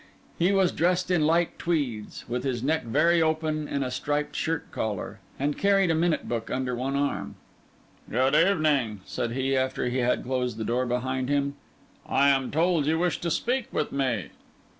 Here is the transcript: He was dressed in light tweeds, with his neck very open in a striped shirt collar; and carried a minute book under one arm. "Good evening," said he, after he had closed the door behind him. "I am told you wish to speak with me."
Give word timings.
He 0.39 0.51
was 0.51 0.71
dressed 0.71 1.11
in 1.11 1.27
light 1.27 1.59
tweeds, 1.59 2.27
with 2.27 2.43
his 2.43 2.63
neck 2.63 2.85
very 2.85 3.21
open 3.21 3.67
in 3.67 3.83
a 3.83 3.91
striped 3.91 4.35
shirt 4.35 4.71
collar; 4.71 5.19
and 5.37 5.55
carried 5.59 5.91
a 5.91 5.93
minute 5.93 6.27
book 6.27 6.49
under 6.49 6.73
one 6.75 6.95
arm. 6.95 7.35
"Good 8.09 8.33
evening," 8.33 9.01
said 9.05 9.33
he, 9.33 9.55
after 9.55 9.89
he 9.89 9.97
had 9.97 10.23
closed 10.23 10.57
the 10.57 10.65
door 10.65 10.87
behind 10.87 11.29
him. 11.29 11.53
"I 12.03 12.29
am 12.29 12.49
told 12.49 12.87
you 12.87 12.97
wish 12.97 13.19
to 13.19 13.29
speak 13.29 13.67
with 13.71 13.91
me." 13.91 14.31